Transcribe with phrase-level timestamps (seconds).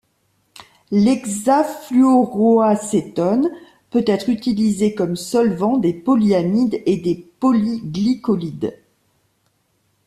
[0.89, 3.51] L'hexafluoroacétone
[3.91, 8.73] peut être utilisé comme solvant des polyamides et des polyglycolides.